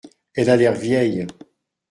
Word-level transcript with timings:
Elle 0.33 0.49
a 0.49 0.55
l’air 0.57 0.73
vieille. 0.73 1.27